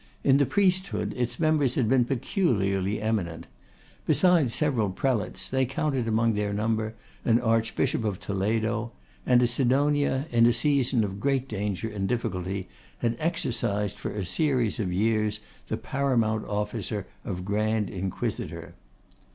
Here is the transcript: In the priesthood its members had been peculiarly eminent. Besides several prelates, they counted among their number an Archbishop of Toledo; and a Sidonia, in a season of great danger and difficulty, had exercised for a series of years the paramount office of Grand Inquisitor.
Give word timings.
In 0.23 0.37
the 0.37 0.47
priesthood 0.47 1.13
its 1.15 1.39
members 1.39 1.75
had 1.75 1.87
been 1.87 2.05
peculiarly 2.05 2.99
eminent. 2.99 3.45
Besides 4.07 4.51
several 4.55 4.89
prelates, 4.89 5.47
they 5.47 5.67
counted 5.67 6.07
among 6.07 6.33
their 6.33 6.53
number 6.53 6.95
an 7.23 7.39
Archbishop 7.39 8.03
of 8.03 8.19
Toledo; 8.19 8.93
and 9.27 9.43
a 9.43 9.45
Sidonia, 9.45 10.25
in 10.31 10.47
a 10.47 10.53
season 10.53 11.03
of 11.03 11.19
great 11.19 11.47
danger 11.47 11.87
and 11.87 12.07
difficulty, 12.09 12.67
had 12.97 13.15
exercised 13.19 13.99
for 13.99 14.09
a 14.09 14.25
series 14.25 14.79
of 14.79 14.91
years 14.91 15.39
the 15.67 15.77
paramount 15.77 16.47
office 16.47 16.91
of 17.23 17.45
Grand 17.45 17.87
Inquisitor. 17.87 18.73